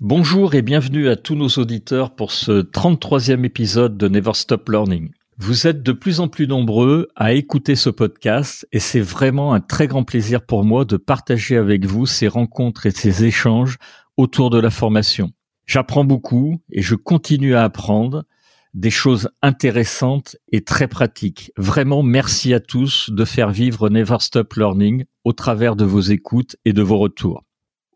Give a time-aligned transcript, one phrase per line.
[0.00, 5.08] Bonjour et bienvenue à tous nos auditeurs pour ce 33e épisode de Never Stop Learning.
[5.38, 9.60] Vous êtes de plus en plus nombreux à écouter ce podcast et c'est vraiment un
[9.60, 13.78] très grand plaisir pour moi de partager avec vous ces rencontres et ces échanges
[14.18, 15.32] autour de la formation.
[15.64, 18.26] J'apprends beaucoup et je continue à apprendre
[18.74, 21.52] des choses intéressantes et très pratiques.
[21.56, 26.56] Vraiment, merci à tous de faire vivre Never Stop Learning au travers de vos écoutes
[26.66, 27.46] et de vos retours.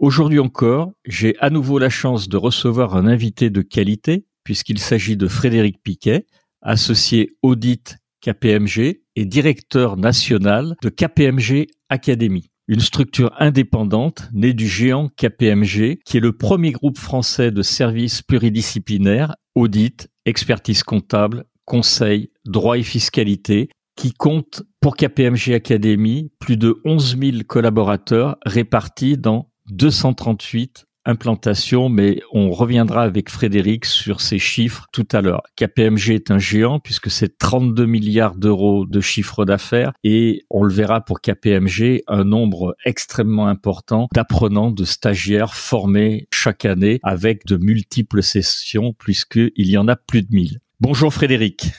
[0.00, 5.18] Aujourd'hui encore, j'ai à nouveau la chance de recevoir un invité de qualité, puisqu'il s'agit
[5.18, 6.24] de Frédéric Piquet,
[6.62, 15.10] associé audit KPMG et directeur national de KPMG Academy, une structure indépendante née du géant
[15.18, 22.78] KPMG, qui est le premier groupe français de services pluridisciplinaires, audit, expertise comptable, conseil, droit
[22.78, 30.86] et fiscalité, qui compte pour KPMG Academy plus de 11 000 collaborateurs répartis dans 238
[31.04, 35.42] implantations, mais on reviendra avec Frédéric sur ces chiffres tout à l'heure.
[35.56, 40.72] KPMG est un géant puisque c'est 32 milliards d'euros de chiffre d'affaires et on le
[40.72, 47.56] verra pour KPMG, un nombre extrêmement important d'apprenants, de stagiaires formés chaque année avec de
[47.56, 50.60] multiples sessions puisqu'il y en a plus de 1000.
[50.80, 51.72] Bonjour Frédéric.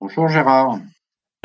[0.00, 0.78] Bonjour Gérard.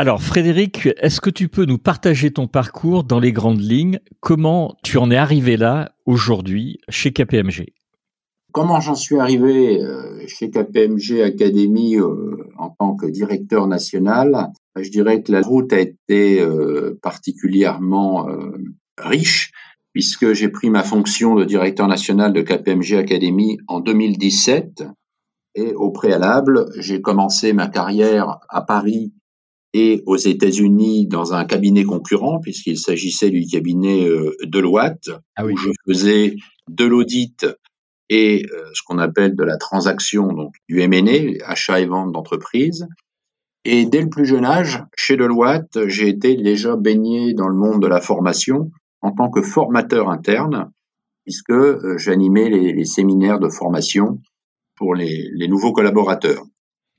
[0.02, 4.00] Alors Frédéric, est-ce que tu peux nous partager ton parcours dans les grandes lignes?
[4.20, 7.68] Comment tu en es arrivé là aujourd'hui chez KPMG
[8.52, 14.48] Comment j'en suis arrivé euh, chez KPMG Academy euh, en tant que directeur national?
[14.76, 18.28] Je dirais que la route a été euh, particulièrement
[18.98, 19.52] riche
[19.94, 24.84] puisque j'ai pris ma fonction de directeur national de KPMG Academy en 2017
[25.54, 29.14] et au préalable, j'ai commencé ma carrière à Paris
[29.74, 35.56] et aux États-Unis dans un cabinet concurrent, puisqu'il s'agissait du cabinet euh, Deloitte, ah où
[35.56, 36.36] je faisais
[36.70, 37.46] de l'audit
[38.10, 42.86] et euh, ce qu'on appelle de la transaction, donc du M&A, achat et vente d'entreprise.
[43.64, 47.82] Et dès le plus jeune âge, chez Deloitte, j'ai été déjà baigné dans le monde
[47.82, 48.72] de la formation
[49.02, 50.72] en tant que formateur interne,
[51.24, 54.20] puisque euh, j'animais les, les, séminaires de formation
[54.76, 56.44] pour les, les nouveaux collaborateurs.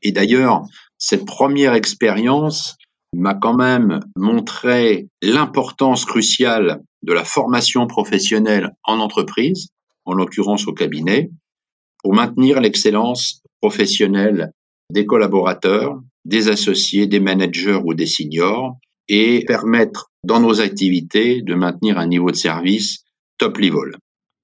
[0.00, 0.62] Et d'ailleurs,
[1.02, 2.76] cette première expérience
[3.12, 9.70] m'a quand même montré l'importance cruciale de la formation professionnelle en entreprise,
[10.04, 11.28] en l'occurrence au cabinet,
[12.04, 14.52] pour maintenir l'excellence professionnelle
[14.90, 18.76] des collaborateurs, des associés, des managers ou des seniors,
[19.08, 23.02] et permettre dans nos activités de maintenir un niveau de service
[23.38, 23.96] top level.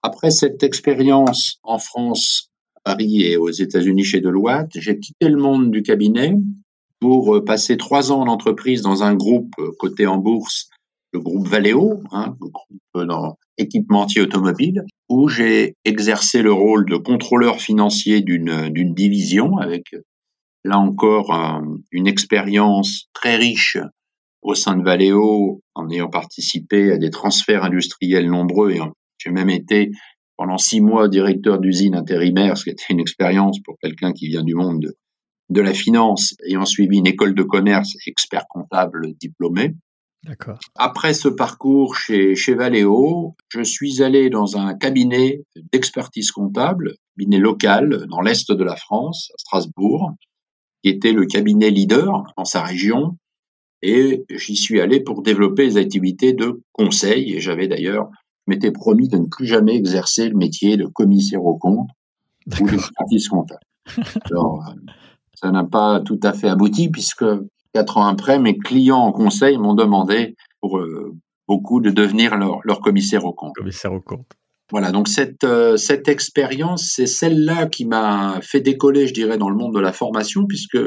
[0.03, 2.51] Après cette expérience en France
[2.85, 4.71] Paris et aux États-Unis chez Deloitte.
[4.75, 6.35] J'ai quitté le monde du cabinet
[7.01, 10.71] pour euh, passer trois ans en entreprise dans un groupe euh, coté en bourse,
[11.13, 16.89] le groupe Valeo, hein, le groupe euh, dans équipementier automobile, où j'ai exercé le rôle
[16.89, 19.97] de contrôleur financier d'une division avec
[20.65, 21.33] là encore
[21.91, 23.79] une expérience très riche
[24.43, 28.81] au sein de Valeo en ayant participé à des transferts industriels nombreux et
[29.19, 29.91] j'ai même été
[30.39, 34.45] pendant six mois directeur d'usine intérimaire, ce qui était une expérience pour quelqu'un qui vient
[34.45, 34.95] du monde
[35.51, 39.75] de, la finance, ayant suivi une école de commerce, expert comptable diplômé.
[40.23, 40.59] D'accord.
[40.77, 47.39] Après ce parcours chez, chez Valeo, je suis allé dans un cabinet d'expertise comptable, cabinet
[47.39, 50.13] local dans l'est de la France, à Strasbourg,
[50.83, 53.17] qui était le cabinet leader dans sa région.
[53.83, 57.35] Et j'y suis allé pour développer les activités de conseil.
[57.35, 58.11] Et j'avais d'ailleurs
[58.49, 61.89] m'étais promis de ne plus jamais exercer le métier de commissaire au compte
[62.61, 63.61] ou de service comptable.
[64.31, 64.65] Alors,
[65.35, 67.25] ça n'a pas tout à fait abouti puisque
[67.73, 71.15] quatre ans après, mes clients en conseil m'ont demandé pour euh,
[71.47, 73.55] beaucoup de devenir leur, leur, commissaire au compte.
[73.55, 74.27] Commissaire au compte.
[74.71, 79.49] Voilà, donc cette, euh, cette expérience, c'est celle-là qui m'a fait décoller, je dirais, dans
[79.49, 80.79] le monde de la formation, puisque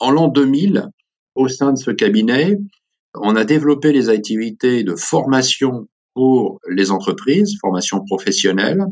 [0.00, 0.88] en l'an 2000,
[1.36, 2.58] au sein de ce cabinet,
[3.14, 8.84] on a développé les activités de formation pour les entreprises, formation professionnelle.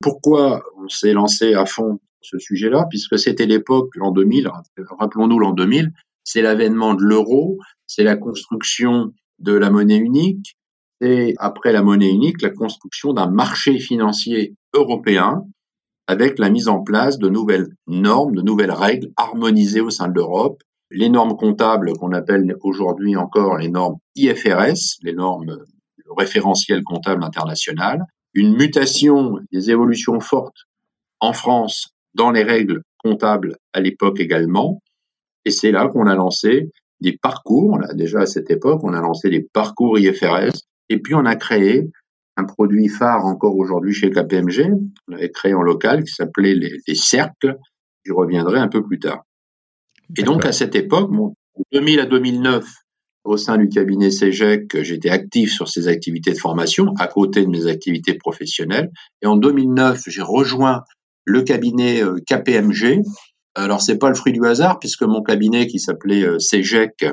[0.00, 2.86] Pourquoi on s'est lancé à fond ce sujet-là?
[2.90, 4.50] Puisque c'était l'époque, l'an 2000,
[4.98, 5.92] rappelons-nous l'an 2000,
[6.24, 10.56] c'est l'avènement de l'euro, c'est la construction de la monnaie unique,
[11.00, 15.44] et après la monnaie unique, la construction d'un marché financier européen
[16.06, 20.14] avec la mise en place de nouvelles normes, de nouvelles règles harmonisées au sein de
[20.14, 25.58] l'Europe, les normes comptables qu'on appelle aujourd'hui encore les normes IFRS, les normes
[26.16, 28.04] référentielles comptables internationales,
[28.34, 30.66] une mutation, des évolutions fortes
[31.20, 34.82] en France dans les règles comptables à l'époque également.
[35.44, 36.70] Et c'est là qu'on a lancé
[37.00, 37.78] des parcours.
[37.94, 40.52] Déjà à cette époque, on a lancé des parcours IFRS.
[40.88, 41.90] Et puis on a créé
[42.36, 44.72] un produit phare encore aujourd'hui chez KPMG.
[45.08, 47.58] On avait créé en local qui s'appelait les, cercles.
[48.04, 49.22] J'y reviendrai un peu plus tard.
[50.16, 51.34] Et donc à cette époque, bon,
[51.72, 52.64] 2000 à 2009,
[53.24, 57.50] au sein du cabinet CEGEC, j'étais actif sur ces activités de formation à côté de
[57.50, 58.90] mes activités professionnelles.
[59.22, 60.82] Et en 2009, j'ai rejoint
[61.24, 63.02] le cabinet euh, KPMG.
[63.54, 67.04] Alors c'est pas le fruit du hasard puisque mon cabinet qui s'appelait euh, CEGEC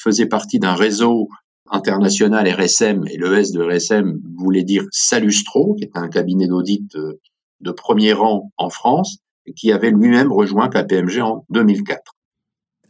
[0.00, 1.28] faisait partie d'un réseau
[1.70, 6.94] international RSM et le S de RSM voulait dire Salustro, qui est un cabinet d'audit
[6.96, 7.20] euh,
[7.60, 12.11] de premier rang en France, et qui avait lui-même rejoint KPMG en 2004.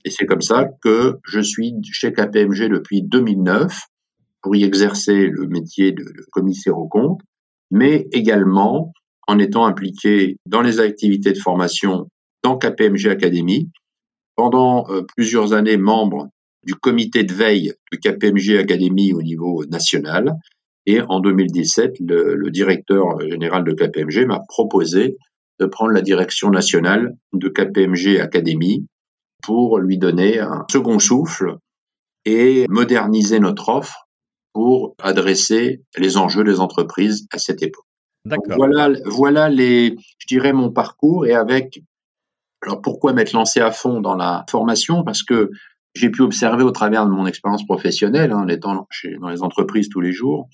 [0.04, 3.72] Et c'est comme ça que je suis chez KPMG depuis 2009
[4.42, 7.20] pour y exercer le métier de commissaire aux comptes,
[7.70, 8.92] mais également
[9.28, 12.08] en étant impliqué dans les activités de formation
[12.42, 13.70] dans KPMG Academy.
[14.34, 16.28] Pendant euh, plusieurs années, membre
[16.64, 20.34] du comité de veille de KPMG Academy au niveau national.
[20.86, 25.16] Et en 2017, le, le directeur général de KPMG m'a proposé
[25.60, 28.86] de prendre la direction nationale de KPMG Academy
[29.42, 31.56] pour lui donner un second souffle
[32.24, 34.08] et moderniser notre offre
[34.52, 37.86] pour adresser les enjeux des entreprises à cette époque.
[38.24, 41.82] Voilà, voilà les, je dirais mon parcours et avec,
[42.62, 45.02] alors pourquoi m'être lancé à fond dans la formation?
[45.02, 45.50] Parce que
[45.94, 49.42] j'ai pu observer au travers de mon expérience professionnelle, hein, en étant chez, dans les
[49.42, 50.48] entreprises tous les jours,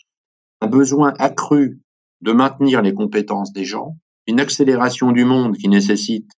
[0.61, 1.81] un besoin accru
[2.23, 3.97] de maintenir les compétences des gens,
[4.27, 6.31] une accélération du monde qui nécessite,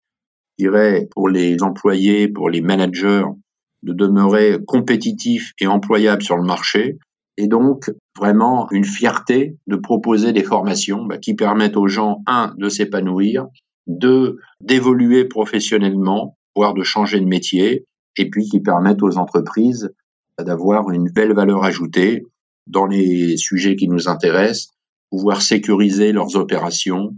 [0.60, 3.26] dirais, pour les employés, pour les managers,
[3.82, 6.98] de demeurer compétitifs et employables sur le marché,
[7.38, 12.54] et donc vraiment une fierté de proposer des formations bah, qui permettent aux gens, un,
[12.58, 13.48] de s'épanouir,
[13.88, 17.86] deux, d'évoluer professionnellement, voire de changer de métier,
[18.18, 19.90] et puis qui permettent aux entreprises
[20.38, 22.26] d'avoir une belle valeur ajoutée
[22.68, 24.72] dans les sujets qui nous intéressent,
[25.10, 27.16] pouvoir sécuriser leurs opérations,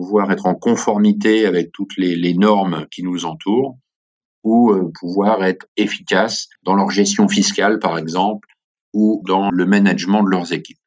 [0.00, 3.76] pouvoir être en conformité avec toutes les, normes qui nous entourent,
[4.42, 8.48] ou euh, pouvoir être efficace dans leur gestion fiscale, par exemple,
[8.94, 10.80] ou dans le management de leurs équipes.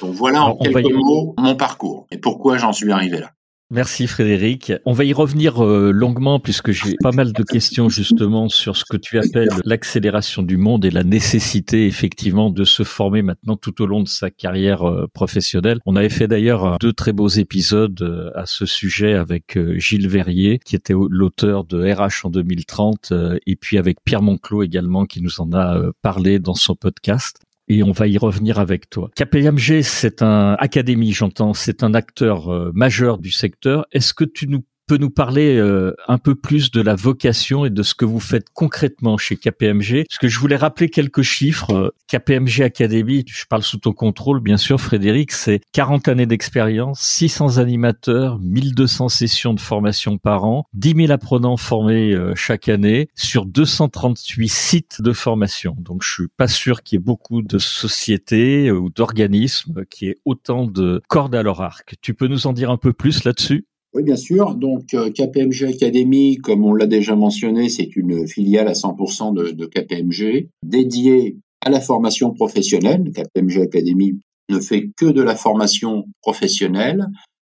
[0.00, 3.32] Donc voilà en quelques mots mon parcours et pourquoi j'en suis arrivé là.
[3.72, 4.70] Merci Frédéric.
[4.84, 8.84] On va y revenir euh, longuement puisque j'ai pas mal de questions justement sur ce
[8.84, 13.80] que tu appelles l'accélération du monde et la nécessité effectivement de se former maintenant tout
[13.80, 15.78] au long de sa carrière euh, professionnelle.
[15.86, 20.58] On avait fait d'ailleurs deux très beaux épisodes euh, à ce sujet avec Gilles Verrier
[20.62, 23.14] qui était l'auteur de RH en 2030
[23.46, 27.38] et puis avec Pierre Monclos également qui nous en a parlé dans son podcast
[27.68, 29.10] et on va y revenir avec toi.
[29.16, 33.86] KPMG, c'est un académie, j'entends, c'est un acteur euh, majeur du secteur.
[33.92, 37.70] Est-ce que tu nous peux nous parler euh, un peu plus de la vocation et
[37.70, 41.94] de ce que vous faites concrètement chez KPMG Parce que je voulais rappeler quelques chiffres.
[42.08, 47.56] KPMG Academy, je parle sous ton contrôle, bien sûr, Frédéric, c'est 40 années d'expérience, 600
[47.56, 53.46] animateurs, 1200 sessions de formation par an, 10 000 apprenants formés euh, chaque année sur
[53.46, 55.74] 238 sites de formation.
[55.78, 60.18] Donc, je suis pas sûr qu'il y ait beaucoup de sociétés ou d'organismes qui aient
[60.26, 61.94] autant de cordes à leur arc.
[62.02, 63.64] Tu peux nous en dire un peu plus là-dessus?
[63.94, 64.54] Oui, bien sûr.
[64.54, 69.50] Donc, euh, KPMG Academy, comme on l'a déjà mentionné, c'est une filiale à 100% de,
[69.50, 73.10] de, KPMG, dédiée à la formation professionnelle.
[73.14, 74.18] KPMG Academy
[74.48, 77.06] ne fait que de la formation professionnelle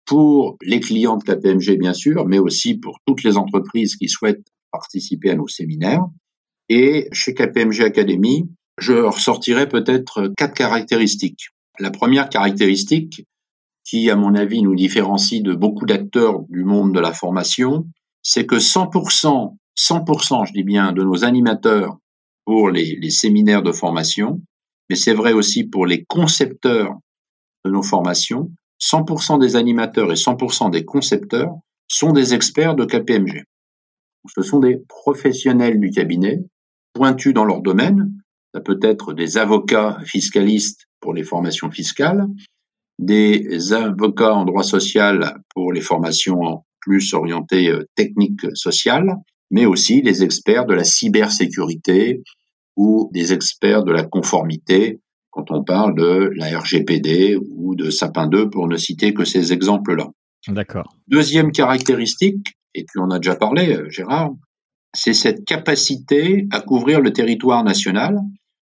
[0.05, 4.45] pour les clients de KPMG, bien sûr, mais aussi pour toutes les entreprises qui souhaitent
[4.71, 6.05] participer à nos séminaires.
[6.67, 8.49] Et chez KPMG Academy,
[8.79, 11.49] je ressortirai peut-être quatre caractéristiques.
[11.79, 13.23] La première caractéristique,
[13.83, 17.85] qui, à mon avis, nous différencie de beaucoup d'acteurs du monde de la formation,
[18.21, 21.97] c'est que 100%, 100%, je dis bien, de nos animateurs
[22.45, 24.41] pour les, séminaires de formation,
[24.89, 26.97] mais c'est vrai aussi pour les concepteurs
[27.65, 31.53] de nos formations, 100% des animateurs et 100% des concepteurs
[31.87, 33.43] sont des experts de KPMG.
[34.33, 36.39] Ce sont des professionnels du cabinet,
[36.93, 38.11] pointus dans leur domaine.
[38.53, 42.27] Ça peut être des avocats fiscalistes pour les formations fiscales,
[42.99, 49.15] des avocats en droit social pour les formations plus orientées euh, techniques sociales,
[49.51, 52.21] mais aussi les experts de la cybersécurité
[52.75, 54.99] ou des experts de la conformité
[55.31, 59.51] quand on parle de la RGPD ou de Sapin 2 pour ne citer que ces
[59.51, 60.09] exemples-là.
[60.47, 60.95] D'accord.
[61.07, 64.31] Deuxième caractéristique, et puis on a déjà parlé, euh, Gérard,
[64.93, 68.19] c'est cette capacité à couvrir le territoire national,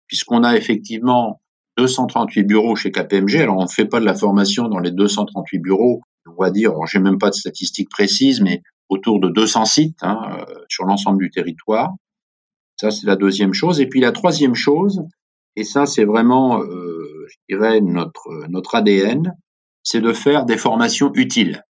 [0.08, 1.40] puisqu'on a effectivement
[1.76, 3.36] 238 bureaux chez KPMG.
[3.36, 6.02] Alors, on ne fait pas de la formation dans les 238 bureaux.
[6.26, 10.38] On va dire, j'ai même pas de statistiques précises, mais autour de 200 sites hein,
[10.38, 11.94] euh, sur l'ensemble du territoire.
[12.80, 13.80] Ça, c'est la deuxième chose.
[13.80, 15.02] Et puis la troisième chose,
[15.56, 19.34] et ça, c'est vraiment, euh, je dirais, notre, notre ADN,
[19.82, 21.62] c'est de faire des formations utiles.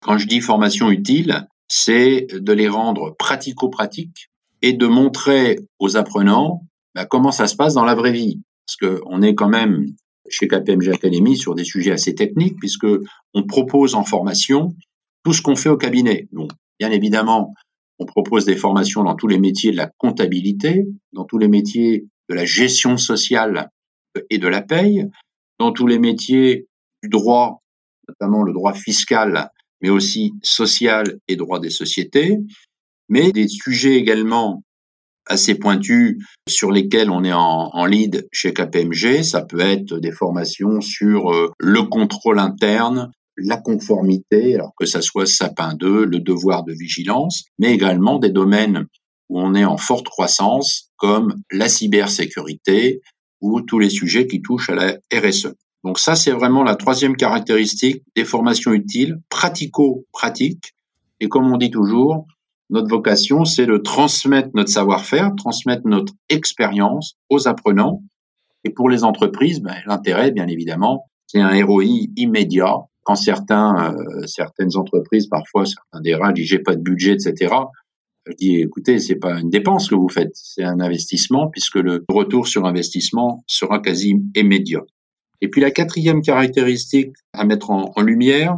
[0.00, 4.30] Quand je dis formation utile, c'est de les rendre pratico-pratiques
[4.62, 6.62] et de montrer aux apprenants
[6.94, 8.40] bah, comment ça se passe dans la vraie vie.
[8.66, 9.86] Parce qu'on est quand même
[10.28, 12.86] chez KPMG Academy sur des sujets assez techniques, puisque
[13.34, 14.74] on propose en formation
[15.22, 16.28] tout ce qu'on fait au cabinet.
[16.32, 17.54] Donc, bien évidemment,
[17.98, 22.06] on propose des formations dans tous les métiers de la comptabilité, dans tous les métiers
[22.28, 23.70] de la gestion sociale
[24.30, 25.06] et de la paye,
[25.58, 26.66] dans tous les métiers
[27.02, 27.62] du droit,
[28.08, 32.38] notamment le droit fiscal, mais aussi social et droit des sociétés,
[33.08, 34.62] mais des sujets également
[35.26, 39.22] assez pointus sur lesquels on est en, en, lead chez KPMG.
[39.22, 45.00] Ça peut être des formations sur euh, le contrôle interne, la conformité, alors que ça
[45.00, 48.86] soit Sapin 2, le devoir de vigilance, mais également des domaines
[49.28, 53.00] où on est en forte croissance, comme la cybersécurité
[53.40, 55.54] ou tous les sujets qui touchent à la RSE.
[55.82, 60.72] Donc ça, c'est vraiment la troisième caractéristique des formations utiles, pratico-pratiques.
[61.20, 62.26] Et comme on dit toujours,
[62.70, 68.02] notre vocation, c'est de transmettre notre savoir-faire, transmettre notre expérience aux apprenants.
[68.64, 72.76] Et pour les entreprises, ben, l'intérêt, bien évidemment, c'est un ROI immédiat.
[73.02, 77.54] Quand certains, euh, certaines entreprises, parfois certains DRH disent j'ai pas de budget, etc.
[78.24, 82.02] Je dis écoutez, c'est pas une dépense que vous faites, c'est un investissement puisque le
[82.08, 84.80] retour sur investissement sera quasi immédiat.
[85.42, 88.56] Et puis la quatrième caractéristique à mettre en, en lumière,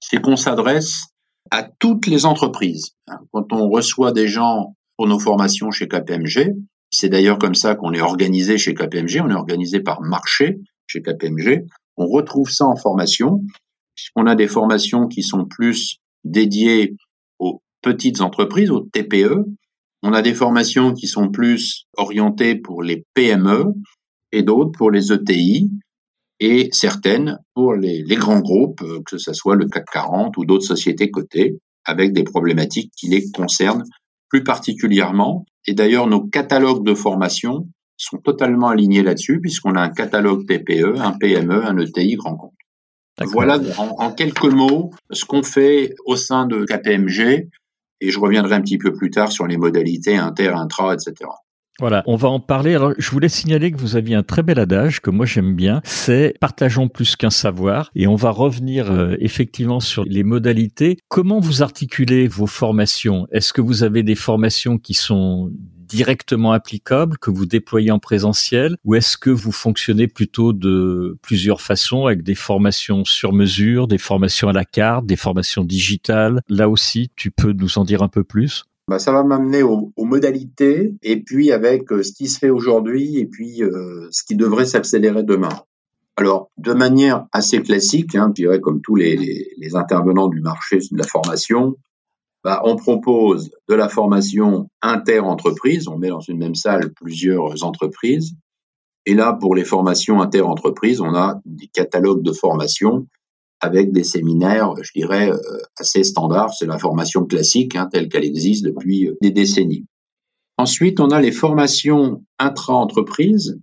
[0.00, 1.06] c'est qu'on s'adresse
[1.50, 2.92] à toutes les entreprises.
[3.32, 6.54] Quand on reçoit des gens pour nos formations chez KPMG,
[6.90, 11.02] c'est d'ailleurs comme ça qu'on est organisé chez KPMG, on est organisé par marché chez
[11.02, 11.64] KPMG,
[11.96, 13.42] on retrouve ça en formation,
[13.94, 16.96] puisqu'on a des formations qui sont plus dédiées
[17.38, 19.44] aux petites entreprises, aux TPE,
[20.02, 23.64] on a des formations qui sont plus orientées pour les PME
[24.32, 25.70] et d'autres pour les ETI,
[26.40, 30.44] et certaines pour les, les, grands groupes, euh, que ce soit le CAC 40 ou
[30.44, 33.84] d'autres sociétés cotées, avec des problématiques qui les concernent
[34.28, 35.46] plus particulièrement.
[35.66, 40.98] Et d'ailleurs, nos catalogues de formation sont totalement alignés là-dessus, puisqu'on a un catalogue TPE,
[40.98, 42.52] un PME, un ETI grand compte.
[43.20, 47.48] Voilà en, en, quelques mots ce qu'on fait au sein de KPMG,
[48.00, 51.30] et je reviendrai un petit peu plus tard sur les modalités inter, intra, etc.
[51.80, 52.74] Voilà, on va en parler.
[52.74, 55.80] Alors, je voulais signaler que vous aviez un très bel adage que moi j'aime bien.
[55.84, 57.90] C'est partageons plus qu'un savoir.
[57.96, 60.98] Et on va revenir euh, effectivement sur les modalités.
[61.08, 63.26] Comment vous articulez vos formations?
[63.32, 65.50] Est-ce que vous avez des formations qui sont
[65.86, 71.60] directement applicables, que vous déployez en présentiel, ou est-ce que vous fonctionnez plutôt de plusieurs
[71.60, 76.40] façons, avec des formations sur mesure, des formations à la carte, des formations digitales?
[76.48, 78.64] Là aussi, tu peux nous en dire un peu plus?
[78.88, 82.50] Bah, ça va m'amener aux, aux, modalités et puis avec euh, ce qui se fait
[82.50, 85.62] aujourd'hui et puis euh, ce qui devrait s'accélérer demain.
[86.16, 90.40] Alors, de manière assez classique, hein, je dirais comme tous les, les, les, intervenants du
[90.40, 91.76] marché de la formation,
[92.44, 98.34] bah, on propose de la formation inter-entreprise, on met dans une même salle plusieurs entreprises.
[99.06, 103.06] Et là, pour les formations inter-entreprises, on a des catalogues de formation
[103.60, 105.38] avec des séminaires, je dirais, euh,
[105.78, 106.54] assez standards.
[106.54, 109.86] C'est la formation classique hein, telle qu'elle existe depuis euh, des décennies.
[110.56, 113.60] Ensuite, on a les formations intra-entreprises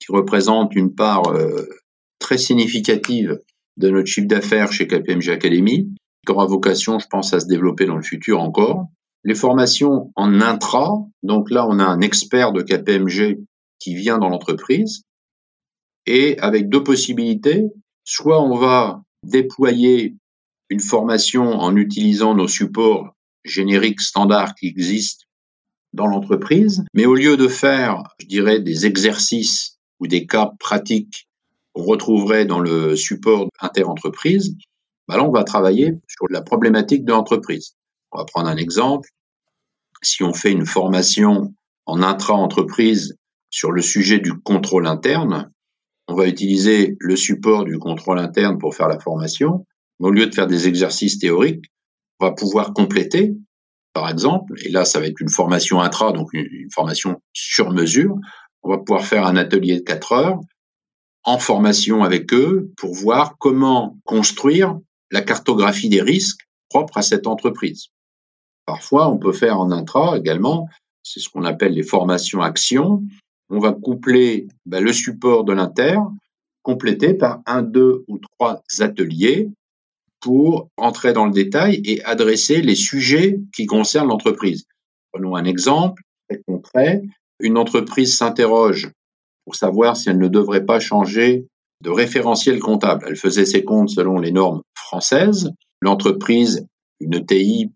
[0.00, 1.68] qui représentent une part euh,
[2.18, 3.40] très significative
[3.76, 5.88] de notre chiffre d'affaires chez KPMG Academy,
[6.26, 8.86] qui aura vocation, je pense, à se développer dans le futur encore.
[9.24, 13.40] Les formations en intra, donc là, on a un expert de KPMG
[13.78, 15.04] qui vient dans l'entreprise,
[16.06, 17.64] et avec deux possibilités.
[18.04, 20.14] Soit on va déployer
[20.68, 25.24] une formation en utilisant nos supports génériques standards qui existent
[25.92, 31.28] dans l'entreprise, mais au lieu de faire, je dirais, des exercices ou des cas pratiques
[31.72, 34.56] qu'on retrouverait dans le support inter-entreprise,
[35.06, 37.74] bah là, on va travailler sur la problématique de l'entreprise.
[38.12, 39.08] On va prendre un exemple.
[40.02, 41.54] Si on fait une formation
[41.86, 43.16] en intra-entreprise
[43.50, 45.50] sur le sujet du contrôle interne,
[46.08, 49.66] on va utiliser le support du contrôle interne pour faire la formation.
[50.00, 51.64] Au lieu de faire des exercices théoriques,
[52.20, 53.34] on va pouvoir compléter,
[53.92, 58.16] par exemple, et là, ça va être une formation intra, donc une, formation sur mesure.
[58.62, 60.40] On va pouvoir faire un atelier de 4 heures
[61.24, 64.78] en formation avec eux pour voir comment construire
[65.10, 67.86] la cartographie des risques propres à cette entreprise.
[68.66, 70.68] Parfois, on peut faire en intra également,
[71.02, 73.02] c'est ce qu'on appelle les formations actions.
[73.50, 75.96] On va coupler ben, le support de l'inter,
[76.62, 79.50] complété par un, deux ou trois ateliers
[80.20, 84.64] pour entrer dans le détail et adresser les sujets qui concernent l'entreprise.
[85.12, 87.02] Prenons un exemple très concret.
[87.40, 88.90] Une entreprise s'interroge
[89.44, 91.46] pour savoir si elle ne devrait pas changer
[91.82, 93.04] de référentiel comptable.
[93.08, 95.50] Elle faisait ses comptes selon les normes françaises.
[95.82, 96.66] L'entreprise,
[97.00, 97.70] une ETI,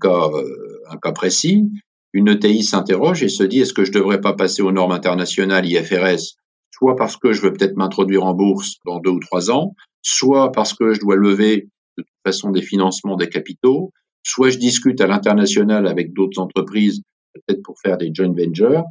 [0.00, 1.70] cas, euh, un cas précis,
[2.16, 4.92] une ETI s'interroge et se dit est-ce que je ne devrais pas passer aux normes
[4.92, 6.36] internationales IFRS,
[6.70, 10.50] soit parce que je veux peut-être m'introduire en bourse dans deux ou trois ans, soit
[10.50, 11.68] parce que je dois lever
[11.98, 13.92] de toute façon des financements des capitaux,
[14.22, 17.02] soit je discute à l'international avec d'autres entreprises,
[17.34, 18.84] peut-être pour faire des joint ventures,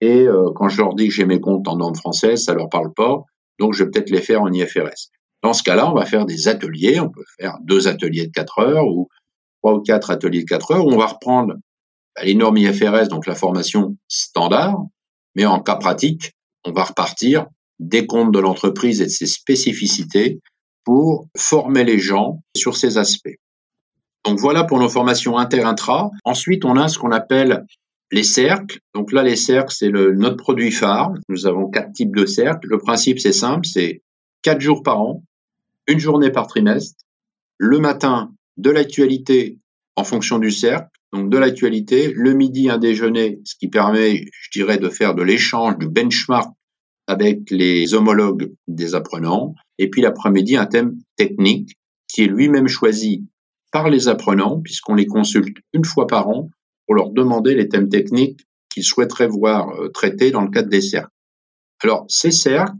[0.00, 2.68] et euh, quand je leur dis que j'ai mes comptes en normes françaises, ça leur
[2.68, 3.24] parle pas,
[3.58, 5.10] donc je vais peut-être les faire en IFRS.
[5.42, 8.60] Dans ce cas-là, on va faire des ateliers, on peut faire deux ateliers de quatre
[8.60, 9.08] heures ou
[9.60, 11.54] trois ou quatre ateliers de quatre heures où on va reprendre
[12.20, 14.78] bah, les normes IFRS, donc la formation standard,
[15.34, 16.32] mais en cas pratique,
[16.64, 17.46] on va repartir
[17.78, 20.40] des comptes de l'entreprise et de ses spécificités
[20.84, 23.36] pour former les gens sur ces aspects.
[24.26, 26.10] Donc voilà pour nos formations inter-intra.
[26.24, 27.64] Ensuite, on a ce qu'on appelle
[28.12, 28.80] les cercles.
[28.94, 31.14] Donc là, les cercles, c'est notre produit phare.
[31.30, 32.68] Nous avons quatre types de cercles.
[32.68, 34.02] Le principe, c'est simple, c'est
[34.42, 35.22] quatre jours par an,
[35.86, 37.02] une journée par trimestre.
[37.56, 39.58] Le matin, de l'actualité
[39.96, 42.12] en fonction du cercle, donc de l'actualité.
[42.14, 46.50] Le midi, un déjeuner, ce qui permet, je dirais, de faire de l'échange, du benchmark
[47.06, 49.54] avec les homologues des apprenants.
[49.78, 53.26] Et puis l'après-midi, un thème technique qui est lui-même choisi
[53.72, 56.50] par les apprenants, puisqu'on les consulte une fois par an
[56.86, 60.80] pour leur demander les thèmes techniques qu'ils souhaiteraient voir euh, traités dans le cadre des
[60.80, 61.10] cercles.
[61.82, 62.74] Alors, ces cercles,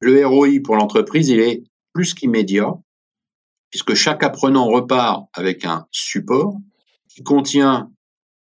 [0.00, 2.74] le ROI pour l'entreprise, il est plus qu'immédiat,
[3.72, 6.54] puisque chaque apprenant repart avec un support
[7.08, 7.90] qui contient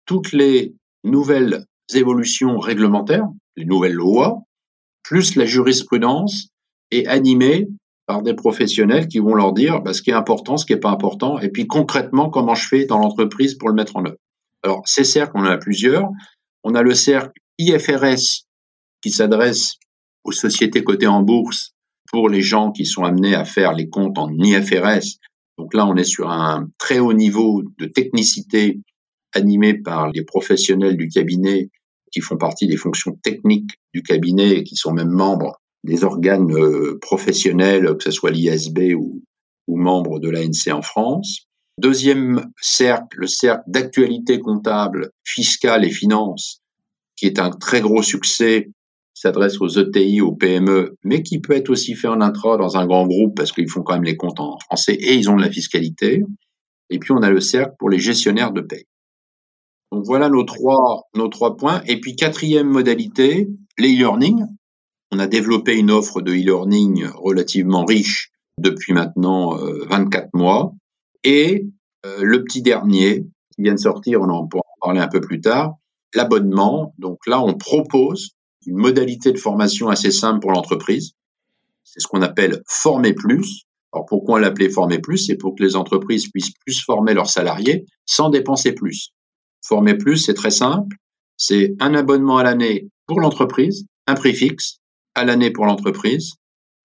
[0.06, 4.42] toutes les nouvelles évolutions réglementaires, les nouvelles lois,
[5.04, 6.50] plus la jurisprudence,
[6.92, 7.68] et animé
[8.06, 10.80] par des professionnels qui vont leur dire bah, ce qui est important, ce qui n'est
[10.80, 14.18] pas important, et puis concrètement comment je fais dans l'entreprise pour le mettre en œuvre.
[14.64, 16.10] Alors ces cercles, on en a plusieurs.
[16.64, 18.46] On a le cercle IFRS
[19.02, 19.76] qui s'adresse
[20.24, 21.74] aux sociétés cotées en bourse
[22.12, 25.20] pour les gens qui sont amenés à faire les comptes en IFRS.
[25.58, 28.80] Donc là, on est sur un très haut niveau de technicité
[29.34, 31.70] animé par les professionnels du cabinet
[32.12, 36.52] qui font partie des fonctions techniques du cabinet et qui sont même membres des organes
[36.54, 39.22] euh, professionnels, que ce soit l'ISB ou,
[39.70, 41.48] membres de l'ANC en France.
[41.78, 46.62] Deuxième cercle, le cercle d'actualité comptable, fiscale et finance,
[47.18, 48.70] qui est un très gros succès
[49.20, 52.86] s'adresse aux ETI, aux PME, mais qui peut être aussi fait en intra dans un
[52.86, 55.42] grand groupe parce qu'ils font quand même les comptes en français et ils ont de
[55.42, 56.24] la fiscalité.
[56.90, 58.86] Et puis on a le cercle pour les gestionnaires de paie.
[59.92, 61.82] Donc voilà nos trois, nos trois points.
[61.88, 64.46] Et puis quatrième modalité, les e-learning.
[65.12, 70.74] On a développé une offre de e-learning relativement riche depuis maintenant 24 euh, mois.
[71.24, 71.68] Et
[72.06, 73.26] euh, le petit dernier
[73.56, 75.76] qui vient de sortir, on en pourra en parler un peu plus tard,
[76.14, 76.94] l'abonnement.
[76.98, 78.37] Donc là, on propose
[78.68, 81.14] une modalité de formation assez simple pour l'entreprise.
[81.84, 83.64] C'est ce qu'on appelle former plus.
[83.94, 85.20] Alors pourquoi l'appeler former plus?
[85.20, 89.14] C'est pour que les entreprises puissent plus former leurs salariés sans dépenser plus.
[89.66, 90.98] Former plus, c'est très simple.
[91.38, 94.80] C'est un abonnement à l'année pour l'entreprise, un prix fixe
[95.16, 96.34] à l'année pour l'entreprise.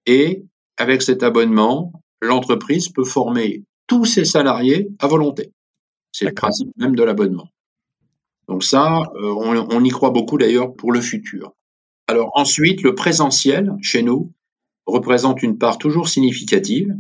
[0.07, 0.45] Et
[0.77, 5.53] avec cet abonnement, l'entreprise peut former tous ses salariés à volonté.
[6.13, 7.49] C'est le principe même de l'abonnement.
[8.49, 11.53] Donc ça, euh, on y croit beaucoup d'ailleurs pour le futur.
[12.09, 14.33] Alors ensuite, le présentiel, chez nous,
[14.87, 16.95] représente une part toujours significative.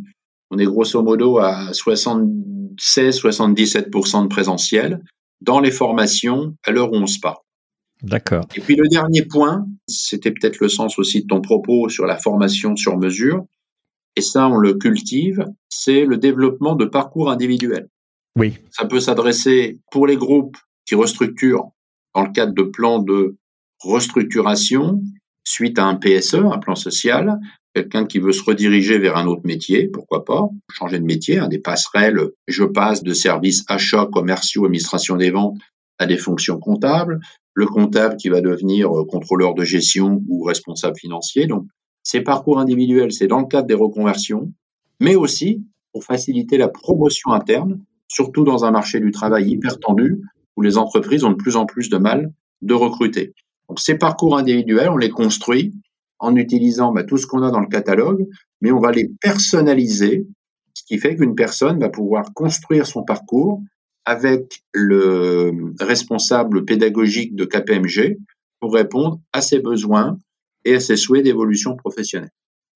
[0.50, 5.02] On est grosso modo à 76-77% de présentiel
[5.40, 7.38] dans les formations à l'heure où on se parle.
[8.02, 8.46] D'accord.
[8.56, 12.16] Et puis le dernier point, c'était peut-être le sens aussi de ton propos sur la
[12.16, 13.44] formation sur mesure,
[14.16, 17.88] et ça on le cultive, c'est le développement de parcours individuels.
[18.36, 18.54] Oui.
[18.70, 21.70] Ça peut s'adresser pour les groupes qui restructurent
[22.14, 23.36] dans le cadre de plans de
[23.84, 25.02] restructuration
[25.44, 27.38] suite à un PSE, un plan social,
[27.74, 31.58] quelqu'un qui veut se rediriger vers un autre métier, pourquoi pas, changer de métier, des
[31.58, 35.58] passerelles, je passe de services achats, commerciaux, administration des ventes
[35.98, 37.20] à des fonctions comptables,
[37.54, 41.46] le comptable qui va devenir euh, contrôleur de gestion ou responsable financier.
[41.46, 41.66] Donc,
[42.02, 44.52] ces parcours individuels, c'est dans le cadre des reconversions,
[45.00, 50.22] mais aussi pour faciliter la promotion interne, surtout dans un marché du travail hyper tendu
[50.56, 53.34] où les entreprises ont de plus en plus de mal de recruter.
[53.72, 55.72] Donc ces parcours individuels, on les construit
[56.18, 58.28] en utilisant bah, tout ce qu'on a dans le catalogue,
[58.60, 60.26] mais on va les personnaliser,
[60.74, 63.62] ce qui fait qu'une personne va pouvoir construire son parcours
[64.04, 68.18] avec le responsable pédagogique de KPMG
[68.60, 70.18] pour répondre à ses besoins
[70.66, 72.28] et à ses souhaits d'évolution professionnelle.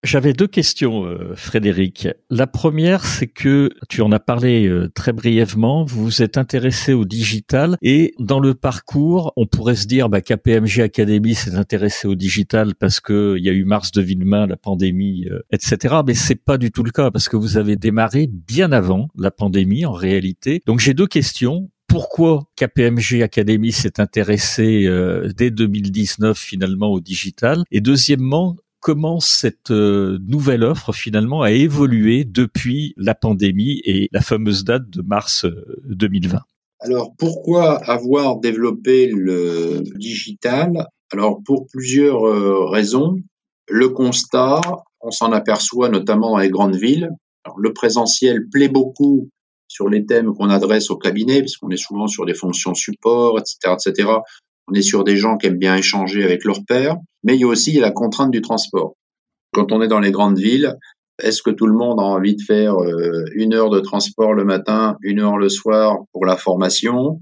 [0.07, 2.09] J'avais deux questions, euh, Frédéric.
[2.31, 5.85] La première, c'est que tu en as parlé euh, très brièvement.
[5.85, 10.21] Vous vous êtes intéressé au digital et dans le parcours, on pourrait se dire bah,
[10.21, 14.47] KPMG Academy s'est intéressé au digital parce que il y a eu mars de Villemain,
[14.47, 15.97] la pandémie, euh, etc.
[16.07, 19.31] Mais c'est pas du tout le cas parce que vous avez démarré bien avant la
[19.31, 20.63] pandémie en réalité.
[20.67, 24.91] Donc j'ai deux questions pourquoi KPMG Academy s'est intéressé
[25.37, 27.63] dès 2019 finalement au digital?
[27.71, 28.57] Et deuxièmement
[28.87, 34.89] comment cette euh, nouvelle offre finalement a évolué depuis la pandémie et la fameuse date
[34.89, 35.45] de mars
[35.87, 36.41] 2020 euh,
[36.79, 40.87] Alors pourquoi avoir développé le digital?
[41.11, 43.17] Alors pour plusieurs euh, raisons.
[43.69, 44.61] Le constat,
[45.01, 47.11] on s'en aperçoit notamment dans les grandes villes.
[47.59, 49.29] le présentiel plaît beaucoup
[49.67, 53.75] sur les thèmes qu'on adresse au cabinet, puisqu'on est souvent sur des fonctions support, etc.,
[53.75, 54.11] etc.
[54.69, 57.45] On est sur des gens qui aiment bien échanger avec leurs pairs, mais il y
[57.45, 58.95] a aussi la contrainte du transport.
[59.53, 60.77] Quand on est dans les grandes villes,
[61.23, 64.45] est-ce que tout le monde a envie de faire euh, une heure de transport le
[64.45, 67.21] matin, une heure le soir pour la formation?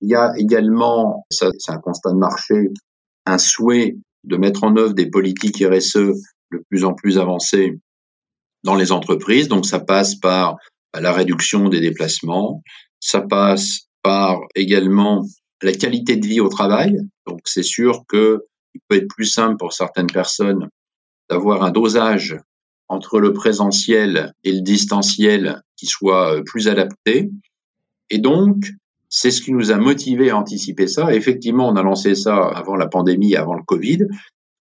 [0.00, 2.70] Il y a également, ça c'est un constat de marché,
[3.26, 6.14] un souhait de mettre en œuvre des politiques RSE
[6.52, 7.78] de plus en plus avancées
[8.64, 9.48] dans les entreprises.
[9.48, 10.56] Donc ça passe par
[10.98, 12.62] la réduction des déplacements,
[13.00, 15.24] ça passe par également
[15.62, 17.00] la qualité de vie au travail.
[17.26, 18.44] Donc c'est sûr que
[18.74, 20.68] il peut être plus simple pour certaines personnes
[21.28, 22.38] d'avoir un dosage
[22.88, 27.30] entre le présentiel et le distanciel qui soit euh, plus adapté.
[28.10, 28.70] Et donc,
[29.08, 31.14] c'est ce qui nous a motivé à anticiper ça.
[31.14, 34.06] Effectivement, on a lancé ça avant la pandémie, avant le Covid.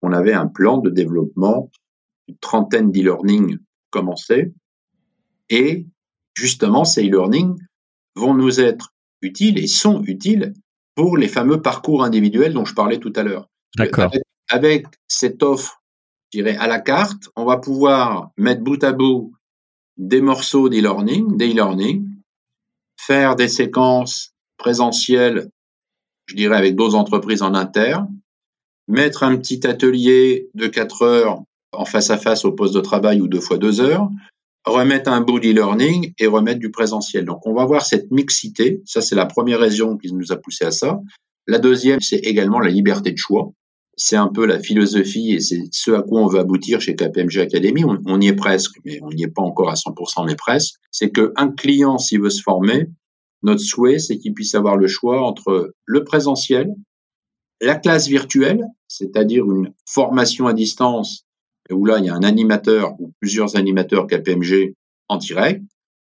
[0.01, 1.69] On avait un plan de développement,
[2.27, 3.57] une trentaine d'e-learning
[3.89, 4.51] commençait.
[5.49, 5.85] Et
[6.35, 7.55] justement, ces e-learning
[8.15, 10.53] vont nous être utiles et sont utiles
[10.95, 13.47] pour les fameux parcours individuels dont je parlais tout à l'heure.
[13.77, 14.11] D'accord.
[14.49, 15.81] Avec, cette offre,
[16.31, 19.33] je dirais, à la carte, on va pouvoir mettre bout à bout
[19.97, 22.07] des morceaux d'e-learning, des e-learning,
[22.97, 25.49] faire des séquences présentielles,
[26.25, 28.09] je dirais, avec d'autres entreprises en interne,
[28.87, 33.21] mettre un petit atelier de 4 heures en face à face au poste de travail
[33.21, 34.09] ou deux fois deux heures,
[34.65, 37.25] remettre un bout d'e-learning et remettre du présentiel.
[37.25, 38.81] Donc, on va voir cette mixité.
[38.85, 40.99] Ça, c'est la première raison qui nous a poussé à ça.
[41.47, 43.51] La deuxième, c'est également la liberté de choix.
[43.97, 47.39] C'est un peu la philosophie et c'est ce à quoi on veut aboutir chez KPMG
[47.39, 47.83] Academy.
[47.83, 50.75] On, y est presque, mais on n'y est pas encore à 100%, mais presque.
[50.91, 52.87] C'est qu'un client, s'il veut se former,
[53.43, 56.73] notre souhait, c'est qu'il puisse avoir le choix entre le présentiel,
[57.59, 61.25] la classe virtuelle, c'est-à-dire une formation à distance
[61.71, 64.75] où là, il y a un animateur ou plusieurs animateurs KPMG
[65.07, 65.63] en direct,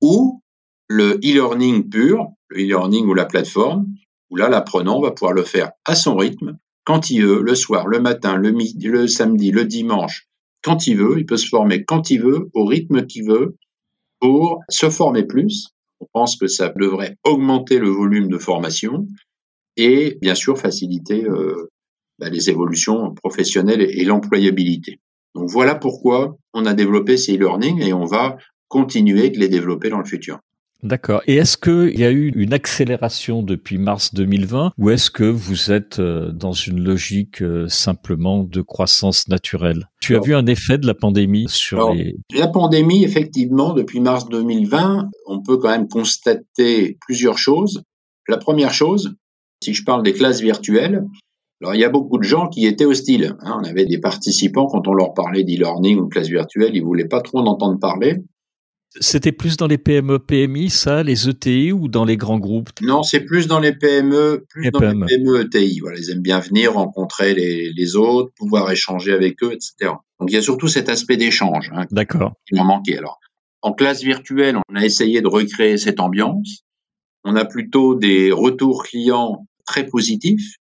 [0.01, 0.41] ou
[0.89, 3.87] le e-learning pur, le e-learning ou la plateforme,
[4.31, 7.87] où là, l'apprenant va pouvoir le faire à son rythme, quand il veut, le soir,
[7.89, 10.29] le matin, le midi, le samedi, le dimanche,
[10.63, 13.57] quand il veut, il peut se former quand il veut, au rythme qu'il veut,
[14.21, 15.69] pour se former plus.
[16.01, 19.07] On pense que ça devrait augmenter le volume de formation
[19.77, 21.71] et bien sûr faciliter euh,
[22.19, 25.01] bah, les évolutions professionnelles et l'employabilité.
[25.35, 28.37] Donc voilà pourquoi on a développé ces e-learning et on va
[28.69, 30.41] continuer de les développer dans le futur.
[30.85, 31.23] D'accord.
[31.27, 35.73] Et est-ce qu'il y a eu une accélération depuis mars 2020 ou est-ce que vous
[35.73, 39.89] êtes euh, dans une logique euh, simplement de croissance naturelle?
[40.03, 42.17] Tu as vu un effet de la pandémie sur les...
[42.37, 47.83] La pandémie, effectivement, depuis mars 2020, on peut quand même constater plusieurs choses.
[48.29, 49.15] La première chose,
[49.63, 51.07] si je parle des classes virtuelles,
[51.65, 53.35] alors, il y a beaucoup de gens qui étaient hostiles.
[53.41, 53.59] Hein.
[53.59, 57.09] On avait des participants, quand on leur parlait d'e-learning ou de classe virtuelle, ils voulaient
[57.09, 58.23] pas trop en entendre parler.
[59.01, 62.69] C'était plus dans les PME, PMI, ça, les ETI ou dans les grands groupes?
[62.83, 65.81] Non, c'est plus dans les PME, plus dans les PME ETI.
[65.81, 69.93] Voilà, ils aiment bien venir rencontrer les, autres, pouvoir échanger avec eux, etc.
[70.21, 72.35] Donc il y a surtout cet aspect d'échange hein, D'accord.
[72.47, 72.99] qui m'en manquait.
[72.99, 73.21] Alors,
[73.63, 76.67] en classe virtuelle, on a essayé de recréer cette ambiance.
[77.25, 80.59] On a plutôt des retours clients très positifs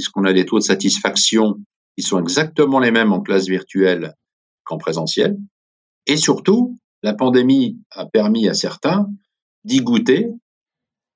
[0.00, 1.56] puisqu'on a des taux de satisfaction
[1.94, 4.14] qui sont exactement les mêmes en classe virtuelle
[4.64, 5.36] qu'en présentiel.
[6.06, 9.10] Et surtout, la pandémie a permis à certains
[9.64, 10.30] d'y goûter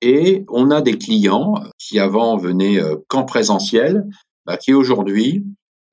[0.01, 4.05] et on a des clients qui avant venaient euh, qu'en présentiel,
[4.45, 5.43] bah, qui aujourd'hui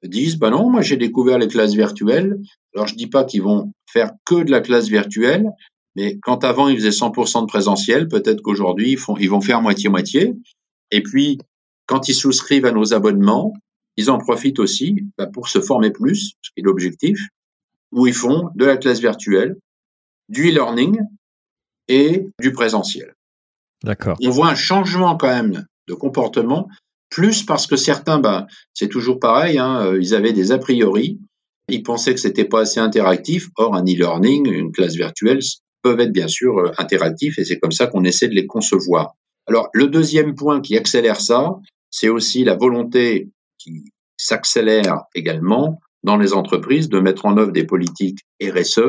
[0.02, 2.36] disent bah non, moi j'ai découvert les classes virtuelles.
[2.74, 5.48] Alors je dis pas qu'ils vont faire que de la classe virtuelle,
[5.96, 10.34] mais quand avant ils faisaient 100% de présentiel, peut-être qu'aujourd'hui ils, ils vont faire moitié-moitié.
[10.90, 11.38] Et puis
[11.92, 13.52] quand ils souscrivent à nos abonnements,
[13.98, 17.18] ils en profitent aussi bah, pour se former plus, ce qui est l'objectif,
[17.92, 19.56] où ils font de la classe virtuelle,
[20.30, 20.98] du e-learning
[21.88, 23.14] et du présentiel.
[23.84, 24.16] D'accord.
[24.22, 26.66] On voit un changement quand même de comportement,
[27.10, 31.20] plus parce que certains, bah, c'est toujours pareil, hein, euh, ils avaient des a priori,
[31.68, 33.50] ils pensaient que c'était pas assez interactif.
[33.56, 35.40] Or, un e-learning, une classe virtuelle,
[35.82, 39.14] peuvent être bien sûr euh, interactifs et c'est comme ça qu'on essaie de les concevoir.
[39.46, 41.58] Alors, le deuxième point qui accélère ça,
[41.92, 43.28] c'est aussi la volonté
[43.58, 43.84] qui
[44.16, 48.80] s'accélère également dans les entreprises de mettre en œuvre des politiques RSE.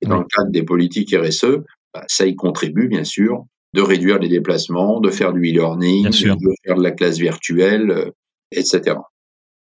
[0.00, 1.62] Et dans le cadre des politiques RSE,
[1.94, 6.54] bah, ça y contribue bien sûr de réduire les déplacements, de faire du e-learning, de
[6.64, 8.10] faire de la classe virtuelle, euh,
[8.50, 8.96] etc.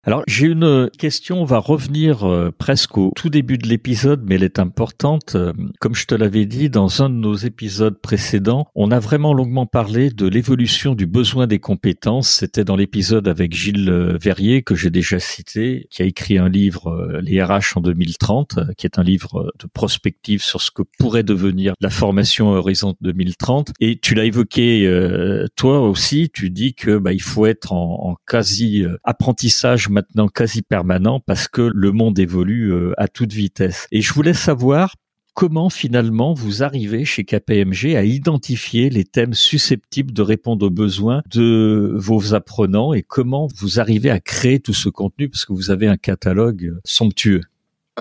[0.07, 4.35] Alors j'ai une question, on va revenir euh, presque au tout début de l'épisode, mais
[4.35, 5.33] elle est importante.
[5.33, 9.33] Euh, comme je te l'avais dit dans un de nos épisodes précédents, on a vraiment
[9.33, 12.29] longuement parlé de l'évolution du besoin des compétences.
[12.29, 16.49] C'était dans l'épisode avec Gilles euh, Verrier que j'ai déjà cité, qui a écrit un
[16.49, 21.23] livre, Les RH en 2030, qui est un livre de prospective sur ce que pourrait
[21.23, 23.71] devenir la formation Horizon 2030.
[23.79, 24.87] Et tu l'as évoqué
[25.55, 31.21] toi aussi, tu dis que bah, il faut être en, quasi apprentissage maintenant quasi permanent
[31.21, 33.87] parce que le monde évolue euh, à toute vitesse.
[33.91, 34.93] Et je voulais savoir
[35.33, 41.21] comment finalement vous arrivez chez KPMG à identifier les thèmes susceptibles de répondre aux besoins
[41.31, 45.71] de vos apprenants et comment vous arrivez à créer tout ce contenu parce que vous
[45.71, 47.41] avez un catalogue somptueux.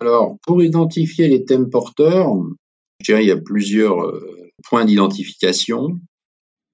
[0.01, 2.35] Alors, pour identifier les thèmes porteurs,
[3.01, 6.01] je dirais il y a plusieurs euh, points d'identification.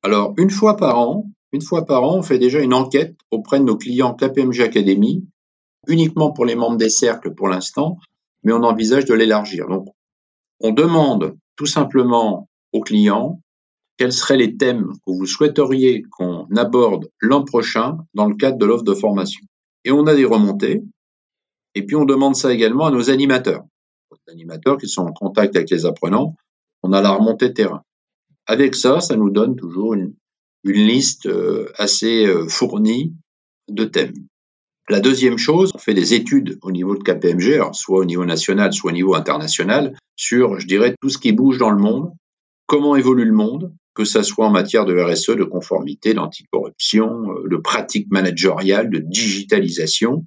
[0.03, 3.59] Alors, une fois par an, une fois par an, on fait déjà une enquête auprès
[3.59, 5.25] de nos clients KPMG Academy,
[5.89, 7.99] uniquement pour les membres des cercles pour l'instant,
[8.43, 9.67] mais on envisage de l'élargir.
[9.67, 9.89] Donc,
[10.61, 13.41] on demande tout simplement aux clients
[13.97, 18.65] quels seraient les thèmes que vous souhaiteriez qu'on aborde l'an prochain dans le cadre de
[18.65, 19.45] l'offre de formation.
[19.85, 20.83] Et on a des remontées.
[21.75, 23.63] Et puis on demande ça également à nos animateurs.
[24.27, 26.35] Les animateurs qui sont en contact avec les apprenants,
[26.83, 27.83] on a la remontée terrain.
[28.47, 30.15] Avec ça, ça nous donne toujours une,
[30.65, 33.15] une liste euh, assez euh, fournie
[33.69, 34.15] de thèmes.
[34.89, 38.73] La deuxième chose, on fait des études au niveau de KPMG, soit au niveau national,
[38.73, 42.13] soit au niveau international, sur, je dirais, tout ce qui bouge dans le monde,
[42.67, 47.49] comment évolue le monde, que ça soit en matière de RSE, de conformité, d'anticorruption, euh,
[47.49, 50.25] de pratiques managériales, de digitalisation.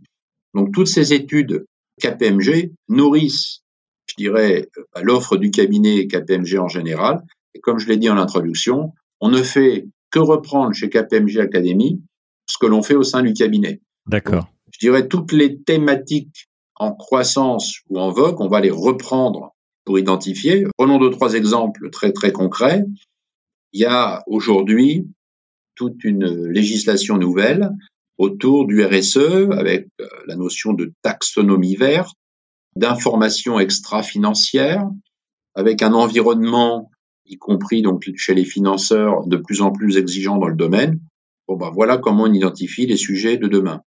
[0.54, 1.65] Donc toutes ces études
[2.02, 3.63] KPMG nourrissent,
[4.06, 4.69] je dirais,
[5.02, 7.22] l'offre du cabinet KPMG en général.
[7.54, 12.02] Et comme je l'ai dit en introduction, on ne fait que reprendre chez KPMG Academy
[12.47, 13.82] ce que l'on fait au sein du cabinet.
[14.06, 14.47] D'accord.
[14.71, 19.97] Je dirais toutes les thématiques en croissance ou en vogue, on va les reprendre pour
[19.99, 20.65] identifier.
[20.78, 22.84] Prenons deux, trois exemples très, très concrets.
[23.73, 25.08] Il y a aujourd'hui
[25.76, 27.71] toute une législation nouvelle
[28.17, 32.13] autour du RSE avec euh, la notion de taxonomie verte,
[32.76, 34.88] d'information extra-financière,
[35.56, 36.91] avec un environnement
[37.25, 40.99] y compris donc chez les financeurs de plus en plus exigeants dans le domaine.
[41.47, 43.81] Bon, ben voilà comment on identifie les sujets de demain.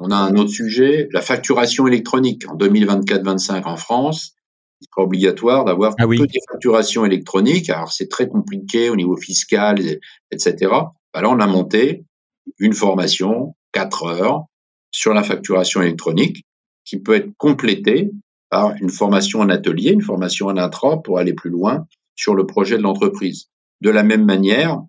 [0.00, 2.48] On a un autre sujet, la facturation électronique.
[2.48, 4.34] En 2024-25 en France,
[4.80, 6.18] il sera obligatoire d'avoir ah oui.
[6.18, 7.70] que des facturations électroniques.
[7.70, 9.80] Alors c'est très compliqué au niveau fiscal,
[10.30, 10.56] etc.
[11.12, 12.04] Ben là, on a monté
[12.58, 14.44] une formation, 4 heures,
[14.90, 16.44] sur la facturation électronique,
[16.84, 18.10] qui peut être complétée
[18.50, 22.46] par une formation en atelier, une formation en intra pour aller plus loin, sur le
[22.46, 23.46] projet de l'entreprise.
[23.80, 24.80] De la même manière,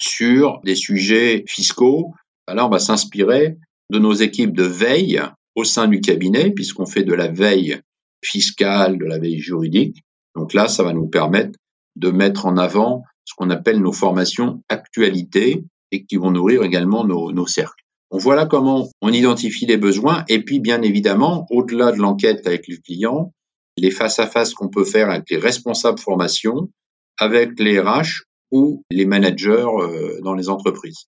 [0.00, 2.12] sur des sujets fiscaux,
[2.48, 3.56] là, on va s'inspirer
[3.90, 5.20] de nos équipes de veille
[5.54, 7.80] au sein du cabinet, puisqu'on fait de la veille
[8.22, 10.02] fiscale, de la veille juridique.
[10.34, 11.58] Donc là, ça va nous permettre
[11.96, 17.04] de mettre en avant ce qu'on appelle nos formations actualité et qui vont nourrir également
[17.04, 17.84] nos, nos cercles.
[18.10, 20.24] Donc voilà comment on identifie les besoins.
[20.28, 23.32] Et puis, bien évidemment, au-delà de l'enquête avec le client,
[23.76, 26.70] les face-à-face qu'on peut faire avec les responsables formation,
[27.18, 31.06] avec les RH ou les managers euh, dans les entreprises.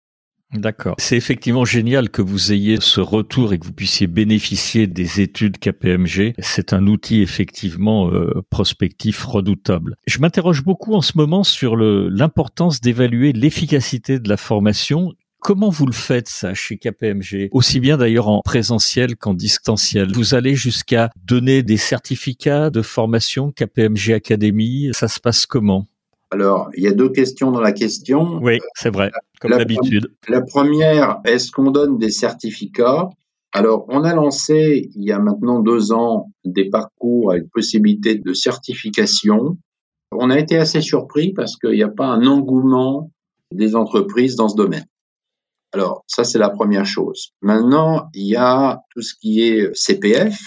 [0.55, 0.95] D'accord.
[0.99, 5.59] C'est effectivement génial que vous ayez ce retour et que vous puissiez bénéficier des études
[5.59, 6.35] KPMG.
[6.39, 9.97] C'est un outil effectivement euh, prospectif redoutable.
[10.07, 15.13] Je m'interroge beaucoup en ce moment sur l'importance d'évaluer l'efficacité de la formation
[15.47, 20.13] Comment vous le faites ça chez KPMG Aussi bien d'ailleurs en présentiel qu'en distanciel.
[20.13, 24.91] Vous allez jusqu'à donner des certificats de formation KPMG Academy.
[24.93, 25.87] Ça se passe comment?
[26.33, 28.41] Alors, il y a deux questions dans la question.
[28.43, 30.13] Oui, c'est vrai, comme d'habitude.
[30.29, 33.09] La première, est-ce qu'on donne des certificats?
[33.53, 38.33] Alors, on a lancé il y a maintenant deux ans des parcours avec possibilité de
[38.33, 39.57] certification.
[40.11, 43.13] On a été assez surpris parce qu'il n'y a pas un engouement
[43.55, 44.87] des entreprises dans ce domaine.
[45.77, 47.35] Alors, ça, c'est la première chose.
[47.43, 50.39] Maintenant, il y a tout ce qui est CPF.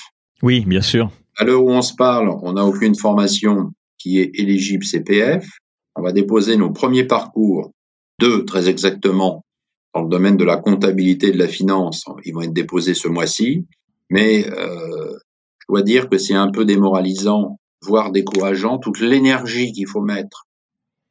[0.42, 1.12] Oui, bien sûr.
[1.38, 5.48] À l'heure où on se parle, on n'a aucune formation qui est éligible CPF.
[5.96, 7.70] On va déposer nos premiers parcours,
[8.18, 9.46] deux très exactement,
[9.94, 12.06] dans le domaine de la comptabilité et de la finance.
[12.26, 13.68] Ils vont être déposés ce mois-ci.
[14.10, 15.14] Mais euh,
[15.60, 20.48] je dois dire que c'est un peu démoralisant, voire décourageant, toute l'énergie qu'il faut mettre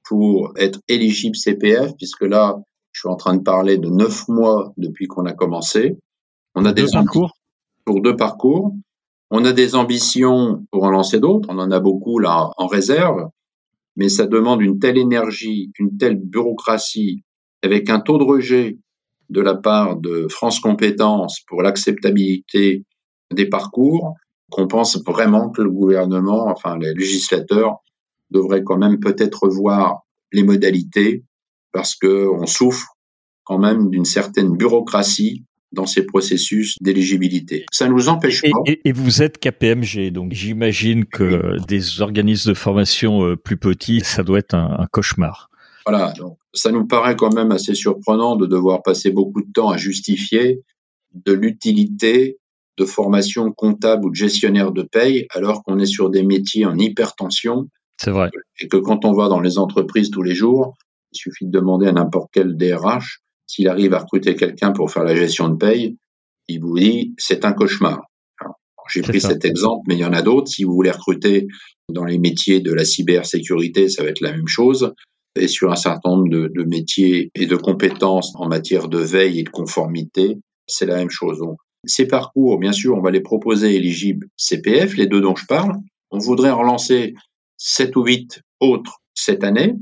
[0.02, 2.57] pour être éligible CPF, puisque là,
[2.99, 5.97] je suis en train de parler de neuf mois depuis qu'on a commencé.
[6.57, 7.31] On a des parcours
[7.85, 8.75] pour deux parcours.
[9.31, 11.49] On a des ambitions pour en lancer d'autres.
[11.49, 13.29] On en a beaucoup là en réserve,
[13.95, 17.23] mais ça demande une telle énergie, une telle bureaucratie,
[17.63, 18.79] avec un taux de rejet
[19.31, 22.85] de la part de France Compétences pour l'acceptabilité
[23.33, 24.15] des parcours
[24.51, 27.77] qu'on pense vraiment que le gouvernement, enfin les législateurs,
[28.33, 30.01] devraient quand même peut-être revoir
[30.33, 31.23] les modalités
[31.72, 32.96] parce que on souffre
[33.44, 37.66] quand même d'une certaine bureaucratie dans ces processus d'éligibilité.
[37.70, 38.59] Ça ne nous empêche pas.
[38.66, 44.22] Et, vous êtes KPMG, donc j'imagine que des organismes de formation euh, plus petits, ça
[44.22, 45.50] doit être un, un cauchemar.
[45.87, 49.70] Voilà, donc ça nous paraît quand même assez surprenant de devoir passer beaucoup de temps
[49.70, 50.62] à justifier
[51.14, 52.38] de l'utilité
[52.78, 56.78] de formation comptable ou de gestionnaire de paye alors qu'on est sur des métiers en
[56.78, 57.68] hypertension.
[58.00, 58.31] C'est vrai.
[58.61, 60.76] Et que quand on va dans les entreprises tous les jours,
[61.12, 65.05] il suffit de demander à n'importe quel DRH s'il arrive à recruter quelqu'un pour faire
[65.05, 65.97] la gestion de paye,
[66.49, 68.03] il vous dit c'est un cauchemar.
[68.90, 70.49] J'ai pris cet exemple, mais il y en a d'autres.
[70.49, 71.47] Si vous voulez recruter
[71.92, 74.94] dans les métiers de la cybersécurité, ça va être la même chose.
[75.38, 79.40] Et sur un certain nombre de, de métiers et de compétences en matière de veille
[79.40, 81.38] et de conformité, c'est la même chose.
[81.38, 85.47] Donc, ces parcours, bien sûr, on va les proposer éligibles CPF, les deux dont je
[85.47, 85.75] parle.
[86.11, 87.14] On voudrait en relancer
[87.59, 89.75] sept ou huit autres cette année.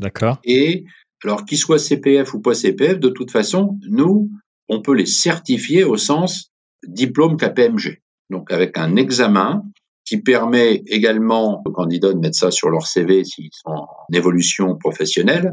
[0.00, 0.40] D'accord.
[0.44, 0.84] Et
[1.22, 4.30] alors qu'ils soient CPF ou pas CPF, de toute façon, nous,
[4.68, 6.50] on peut les certifier au sens
[6.86, 8.00] diplôme KPMG.
[8.30, 9.62] Donc avec un examen
[10.04, 14.76] qui permet également aux candidats de mettre ça sur leur CV s'ils sont en évolution
[14.76, 15.52] professionnelle.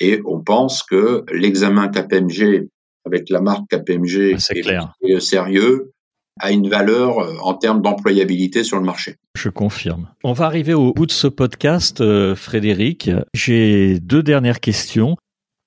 [0.00, 2.68] Et on pense que l'examen KPMG
[3.04, 4.92] avec la marque KPMG ah, clair.
[5.00, 5.92] le sérieux
[6.40, 9.16] a une valeur euh, en termes d'employabilité sur le marché.
[9.36, 10.08] Je confirme.
[10.24, 13.10] On va arriver au bout de ce podcast, euh, Frédéric.
[13.34, 15.16] J'ai deux dernières questions.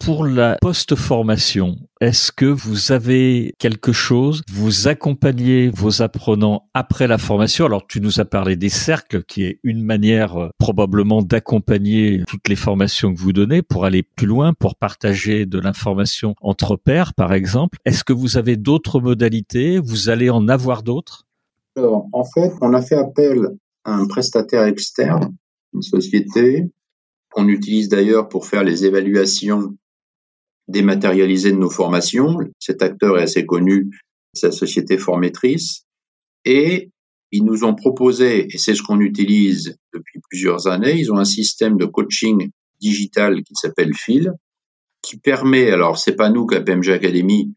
[0.04, 4.42] Pour la post-formation, est-ce que vous avez quelque chose?
[4.52, 7.66] Vous accompagnez vos apprenants après la formation?
[7.66, 12.48] Alors, tu nous as parlé des cercles, qui est une manière euh, probablement d'accompagner toutes
[12.50, 17.14] les formations que vous donnez pour aller plus loin, pour partager de l'information entre pairs,
[17.14, 17.78] par exemple.
[17.86, 19.78] Est-ce que vous avez d'autres modalités?
[19.78, 21.28] Vous allez en avoir d'autres?
[21.78, 23.50] Alors, en fait, on a fait appel
[23.86, 25.36] à un prestataire externe,
[25.76, 26.72] une société
[27.30, 29.76] qu'on utilise d'ailleurs pour faire les évaluations
[30.68, 32.38] dématérialisé de nos formations.
[32.60, 33.90] Cet acteur est assez connu,
[34.34, 35.84] sa société formatrice.
[36.46, 36.90] Et
[37.32, 41.26] ils nous ont proposé, et c'est ce qu'on utilise depuis plusieurs années, ils ont un
[41.26, 44.34] système de coaching digital qui s'appelle Phil,
[45.02, 47.54] qui permet, alors c'est pas nous KPMG Academy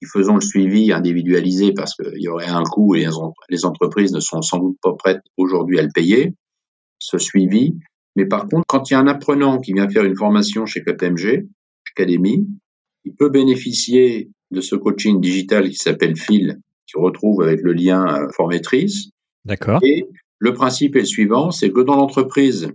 [0.00, 3.06] qui faisons le suivi individualisé parce qu'il y aurait un coût et
[3.48, 6.34] les entreprises ne sont sans doute pas prêtes aujourd'hui à le payer,
[6.98, 7.74] ce suivi.
[8.14, 10.82] Mais par contre, quand il y a un apprenant qui vient faire une formation chez
[10.82, 11.46] KPMG,
[11.96, 12.46] Academy.
[13.04, 18.06] Il peut bénéficier de ce coaching digital qui s'appelle Phil, qui retrouve avec le lien
[18.06, 19.10] euh, formatrice.
[19.44, 19.80] D'accord.
[19.82, 20.06] Et
[20.38, 22.72] le principe est le suivant, c'est que dans l'entreprise,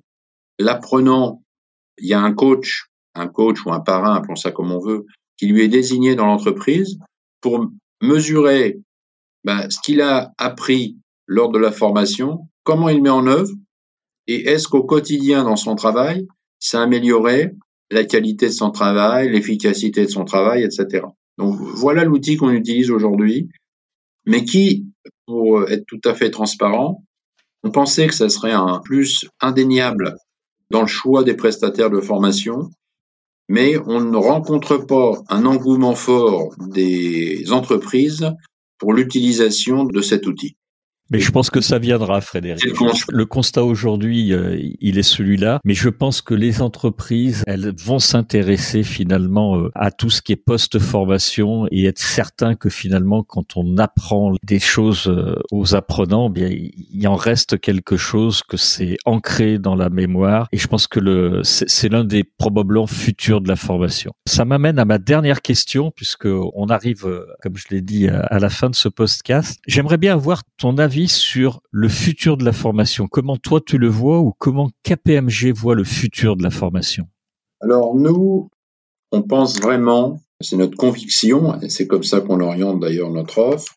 [0.59, 1.41] l'apprenant,
[1.97, 5.05] il y a un coach, un coach ou un parrain, appelons ça comme on veut,
[5.37, 6.97] qui lui est désigné dans l'entreprise
[7.41, 7.69] pour
[8.01, 8.79] mesurer
[9.43, 13.51] ben, ce qu'il a appris lors de la formation, comment il met en œuvre,
[14.27, 16.27] et est-ce qu'au quotidien dans son travail,
[16.59, 17.51] ça a amélioré
[17.91, 21.05] la qualité de son travail, l'efficacité de son travail, etc.
[21.37, 23.49] Donc voilà l'outil qu'on utilise aujourd'hui,
[24.25, 24.87] mais qui,
[25.25, 27.03] pour être tout à fait transparent,
[27.63, 30.15] on pensait que ça serait un plus indéniable
[30.69, 32.71] dans le choix des prestataires de formation,
[33.49, 38.31] mais on ne rencontre pas un engouement fort des entreprises
[38.77, 40.55] pour l'utilisation de cet outil.
[41.11, 42.63] Mais je pense que ça viendra, Frédéric.
[43.09, 45.59] Le constat aujourd'hui, euh, il est celui-là.
[45.65, 50.31] Mais je pense que les entreprises, elles vont s'intéresser finalement euh, à tout ce qui
[50.31, 56.27] est post-formation et être certain que finalement, quand on apprend des choses euh, aux apprenants,
[56.29, 56.49] eh bien
[56.93, 60.47] il en reste quelque chose que c'est ancré dans la mémoire.
[60.53, 64.13] Et je pense que le c'est l'un des probablement futurs de la formation.
[64.25, 67.05] Ça m'amène à ma dernière question, puisque on arrive,
[67.41, 69.59] comme je l'ai dit, à la fin de ce podcast.
[69.67, 73.07] J'aimerais bien avoir ton avis sur le futur de la formation.
[73.07, 77.07] Comment toi tu le vois ou comment KPMG voit le futur de la formation?
[77.61, 78.49] Alors nous,
[79.11, 83.75] on pense vraiment, c'est notre conviction, et c'est comme ça qu'on oriente d'ailleurs notre offre.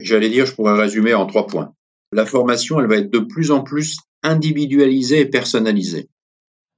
[0.00, 1.72] J'allais dire, je pourrais résumer en trois points.
[2.12, 6.08] La formation, elle va être de plus en plus individualisé et personnalisé.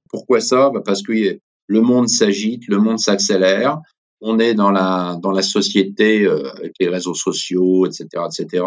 [0.09, 0.69] Pourquoi ça?
[0.69, 3.79] Bah, Parce que le monde s'agite, le monde s'accélère,
[4.21, 8.63] on est dans la, dans la société euh, avec les réseaux sociaux, etc., etc.,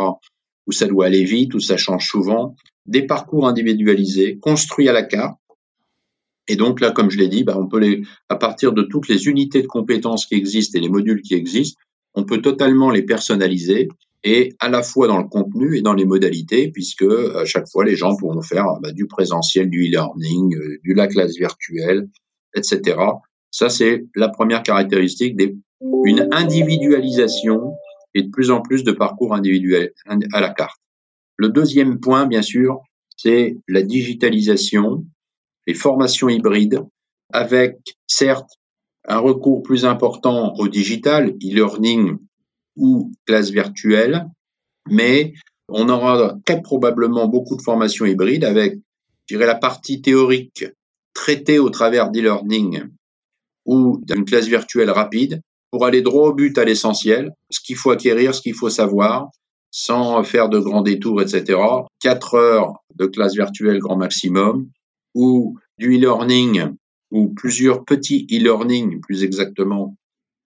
[0.67, 2.55] où ça doit aller vite, où ça change souvent,
[2.87, 5.39] des parcours individualisés, construits à la carte.
[6.49, 9.09] Et donc là, comme je l'ai dit, bah, on peut les, à partir de toutes
[9.09, 11.81] les unités de compétences qui existent et les modules qui existent,
[12.15, 13.89] on peut totalement les personnaliser
[14.25, 17.85] et à la fois dans le contenu et dans les modalités, puisque à chaque fois
[17.85, 22.09] les gens pourront faire bah, du présentiel, du e-learning, euh, de la classe virtuelle,
[22.55, 22.99] etc.
[23.51, 27.75] Ça, c'est la première caractéristique d'une individualisation
[28.15, 29.93] et de plus en plus de parcours individuels
[30.33, 30.81] à la carte.
[31.37, 32.81] Le deuxième point, bien sûr,
[33.17, 35.05] c'est la digitalisation,
[35.67, 36.83] les formations hybrides,
[37.33, 38.59] avec certes
[39.09, 42.19] un recours plus important au digital, e-learning
[42.77, 44.27] ou classe virtuelle,
[44.89, 45.33] mais
[45.69, 48.75] on aura très probablement beaucoup de formations hybrides avec,
[49.27, 50.67] je dirais, la partie théorique
[51.15, 52.85] traitée au travers d'e-learning
[53.65, 55.41] ou d'une classe virtuelle rapide
[55.73, 59.31] pour aller droit au but à l'essentiel, ce qu'il faut acquérir, ce qu'il faut savoir,
[59.71, 61.59] sans faire de grands détours, etc.
[61.99, 64.69] Quatre heures de classe virtuelle grand maximum,
[65.15, 66.75] ou du e-learning,
[67.11, 69.97] ou plusieurs petits e-learning, plus exactement,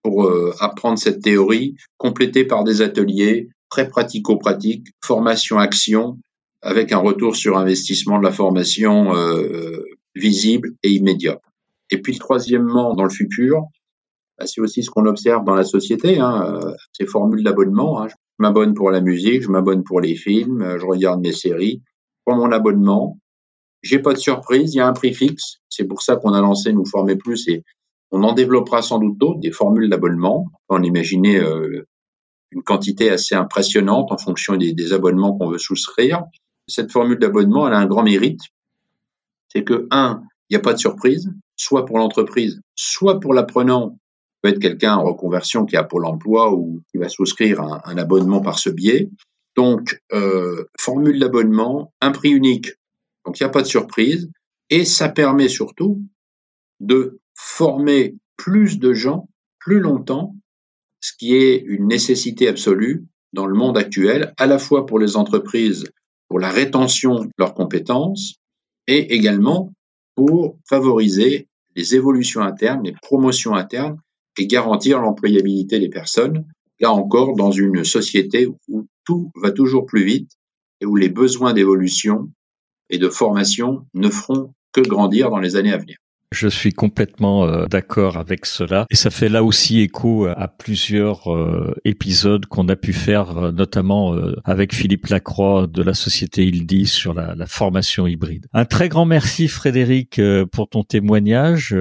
[0.02, 6.18] pour euh, apprendre cette théorie, complétés par des ateliers très pratico-pratiques, formation-action,
[6.62, 11.40] avec un retour sur investissement de la formation euh, visible et immédiat.
[11.90, 13.64] Et puis troisièmement, dans le futur,
[14.38, 18.02] bah, c'est aussi ce qu'on observe dans la société, hein, euh, ces formules d'abonnement.
[18.02, 18.08] Hein.
[18.08, 21.82] Je m'abonne pour la musique, je m'abonne pour les films, euh, je regarde mes séries,
[22.24, 23.18] pour mon abonnement.
[23.82, 25.58] J'ai pas de surprise, il y a un prix fixe.
[25.68, 27.62] C'est pour ça qu'on a lancé Nous Former Plus et
[28.10, 30.46] on en développera sans doute d'autres, des formules d'abonnement.
[30.68, 31.86] On imaginait euh,
[32.50, 36.24] une quantité assez impressionnante en fonction des, des abonnements qu'on veut souscrire.
[36.68, 38.40] Cette formule d'abonnement, elle a un grand mérite.
[39.48, 43.98] C'est que, un, il n'y a pas de surprise, soit pour l'entreprise, soit pour l'apprenant,
[44.48, 48.40] être quelqu'un en reconversion qui a Pôle emploi ou qui va souscrire un, un abonnement
[48.40, 49.10] par ce biais.
[49.56, 52.72] Donc, euh, formule d'abonnement, un prix unique,
[53.24, 54.30] donc il n'y a pas de surprise,
[54.68, 56.02] et ça permet surtout
[56.80, 59.28] de former plus de gens
[59.58, 60.36] plus longtemps,
[61.00, 65.16] ce qui est une nécessité absolue dans le monde actuel, à la fois pour les
[65.16, 65.86] entreprises,
[66.28, 68.36] pour la rétention de leurs compétences,
[68.86, 69.72] et également
[70.14, 73.98] pour favoriser les évolutions internes, les promotions internes
[74.38, 76.46] et garantir l'employabilité des personnes.
[76.80, 80.30] Là encore, dans une société où tout va toujours plus vite
[80.80, 82.30] et où les besoins d'évolution
[82.90, 85.96] et de formation ne feront que grandir dans les années à venir.
[86.32, 91.32] Je suis complètement euh, d'accord avec cela et ça fait là aussi écho à plusieurs
[91.32, 96.86] euh, épisodes qu'on a pu faire euh, notamment avec Philippe Lacroix de la société Ildi
[96.86, 98.46] sur la, la, formation hybride.
[98.52, 100.20] Un très grand merci Frédéric
[100.50, 101.74] pour ton témoignage.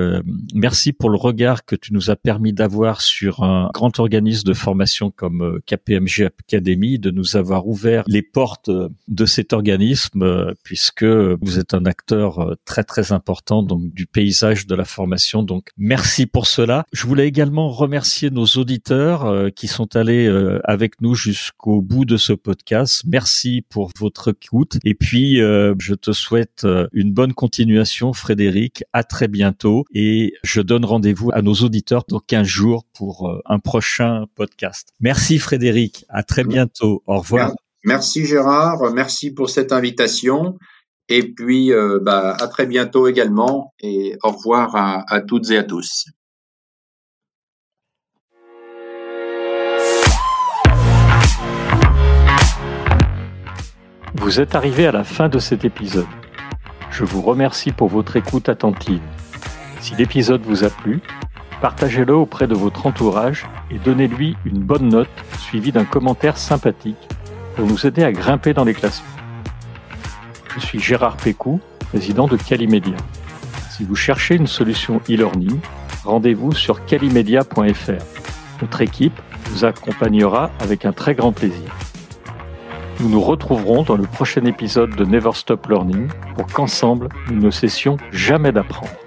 [0.54, 4.54] merci pour le regard que tu nous as permis d'avoir sur un grand organisme de
[4.54, 8.70] formation comme KPMG Academy, de nous avoir ouvert les portes
[9.08, 14.76] de cet organisme puisque vous êtes un acteur très très important donc du pays de
[14.76, 15.44] la formation.
[15.44, 16.86] Donc merci pour cela.
[16.92, 22.04] Je voulais également remercier nos auditeurs euh, qui sont allés euh, avec nous jusqu'au bout
[22.06, 23.04] de ce podcast.
[23.06, 24.78] Merci pour votre écoute.
[24.84, 28.84] Et puis euh, je te souhaite une bonne continuation, Frédéric.
[28.92, 29.86] À très bientôt.
[29.94, 34.90] Et je donne rendez-vous à nos auditeurs dans 15 jours pour un prochain podcast.
[35.00, 36.06] Merci Frédéric.
[36.10, 37.04] À très bientôt.
[37.08, 37.54] Au revoir.
[37.86, 38.92] Merci Gérard.
[38.94, 40.58] Merci pour cette invitation.
[41.08, 45.58] Et puis, euh, bah, à très bientôt également et au revoir à, à toutes et
[45.58, 46.06] à tous.
[54.16, 56.08] Vous êtes arrivé à la fin de cet épisode.
[56.90, 59.02] Je vous remercie pour votre écoute attentive.
[59.82, 61.02] Si l'épisode vous a plu,
[61.62, 67.08] partagez-le auprès de votre entourage et donnez-lui une bonne note suivie d'un commentaire sympathique
[67.56, 69.06] pour nous aider à grimper dans les classements.
[70.56, 72.96] Je suis Gérard Pécou, président de Calimedia.
[73.72, 75.60] Si vous cherchez une solution e-learning,
[76.06, 78.62] rendez-vous sur calimedia.fr.
[78.62, 81.76] Notre équipe vous accompagnera avec un très grand plaisir.
[83.02, 87.52] Nous nous retrouverons dans le prochain épisode de Never Stop Learning pour qu'ensemble, nous ne
[87.52, 89.05] cessions jamais d'apprendre.